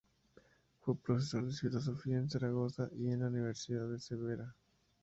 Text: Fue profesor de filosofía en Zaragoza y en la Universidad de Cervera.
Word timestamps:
Fue 0.79 0.95
profesor 0.97 1.45
de 1.45 1.53
filosofía 1.53 2.17
en 2.17 2.27
Zaragoza 2.27 2.89
y 2.97 3.09
en 3.11 3.19
la 3.19 3.27
Universidad 3.27 3.87
de 3.87 3.99
Cervera. 3.99 4.51